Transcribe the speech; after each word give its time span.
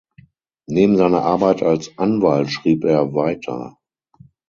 Neben 0.65 0.97
seiner 0.97 1.21
Arbeit 1.21 1.61
als 1.61 1.95
Anwalt 1.99 2.49
schrieb 2.49 2.85
er 2.85 3.13
weiter. 3.13 3.77